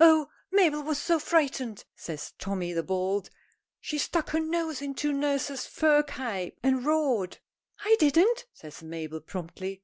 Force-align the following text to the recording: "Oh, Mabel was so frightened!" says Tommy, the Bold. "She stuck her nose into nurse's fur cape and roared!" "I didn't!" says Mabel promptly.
"Oh, 0.00 0.30
Mabel 0.50 0.82
was 0.82 0.96
so 0.96 1.18
frightened!" 1.18 1.84
says 1.94 2.32
Tommy, 2.38 2.72
the 2.72 2.82
Bold. 2.82 3.28
"She 3.82 3.98
stuck 3.98 4.30
her 4.30 4.40
nose 4.40 4.80
into 4.80 5.12
nurse's 5.12 5.66
fur 5.66 6.02
cape 6.02 6.58
and 6.62 6.86
roared!" 6.86 7.36
"I 7.80 7.94
didn't!" 7.98 8.46
says 8.54 8.82
Mabel 8.82 9.20
promptly. 9.20 9.82